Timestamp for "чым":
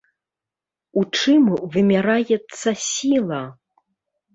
1.19-1.47